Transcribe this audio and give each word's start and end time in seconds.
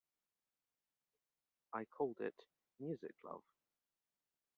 I 1.73 1.85
called 1.85 2.21
it 2.21 2.33
'Music 2.79 3.13
Love'. 3.23 3.45